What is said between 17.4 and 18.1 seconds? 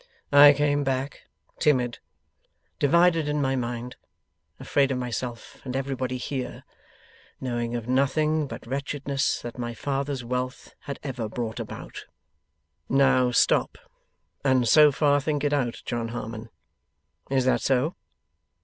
that so?